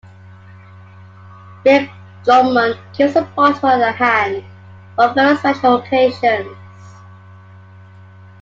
[1.63, 1.91] Rick
[2.23, 4.43] Drummond keeps a bottle at hand
[4.95, 6.57] for very special occasions.